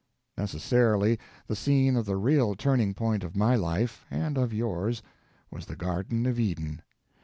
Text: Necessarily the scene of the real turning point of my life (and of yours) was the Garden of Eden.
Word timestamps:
Necessarily 0.35 1.19
the 1.45 1.55
scene 1.55 1.95
of 1.95 2.07
the 2.07 2.15
real 2.15 2.55
turning 2.55 2.95
point 2.95 3.23
of 3.23 3.35
my 3.35 3.55
life 3.55 4.03
(and 4.09 4.35
of 4.35 4.51
yours) 4.51 5.03
was 5.51 5.67
the 5.67 5.75
Garden 5.75 6.25
of 6.25 6.39
Eden. 6.39 6.81